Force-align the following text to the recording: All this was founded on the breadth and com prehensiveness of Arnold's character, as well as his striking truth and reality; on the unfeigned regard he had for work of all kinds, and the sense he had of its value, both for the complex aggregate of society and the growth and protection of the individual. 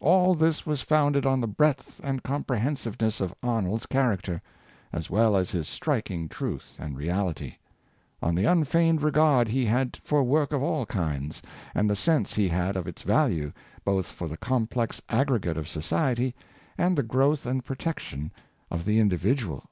All 0.00 0.34
this 0.34 0.66
was 0.66 0.82
founded 0.82 1.24
on 1.24 1.40
the 1.40 1.46
breadth 1.46 2.00
and 2.02 2.24
com 2.24 2.42
prehensiveness 2.42 3.20
of 3.20 3.32
Arnold's 3.44 3.86
character, 3.86 4.42
as 4.92 5.08
well 5.08 5.36
as 5.36 5.52
his 5.52 5.68
striking 5.68 6.28
truth 6.28 6.74
and 6.80 6.96
reality; 6.96 7.58
on 8.20 8.34
the 8.34 8.44
unfeigned 8.44 9.02
regard 9.02 9.46
he 9.46 9.66
had 9.66 9.96
for 9.98 10.24
work 10.24 10.50
of 10.52 10.64
all 10.64 10.84
kinds, 10.84 11.42
and 11.76 11.88
the 11.88 11.94
sense 11.94 12.34
he 12.34 12.48
had 12.48 12.74
of 12.74 12.88
its 12.88 13.02
value, 13.02 13.52
both 13.84 14.06
for 14.06 14.26
the 14.26 14.36
complex 14.36 15.00
aggregate 15.08 15.56
of 15.56 15.68
society 15.68 16.34
and 16.76 16.98
the 16.98 17.04
growth 17.04 17.46
and 17.46 17.64
protection 17.64 18.32
of 18.72 18.84
the 18.84 18.98
individual. 18.98 19.70